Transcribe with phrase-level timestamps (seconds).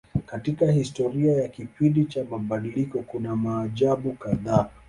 [0.25, 4.69] Katika historia ya kipindi cha mabadiliko kuna maajabu kadhaa.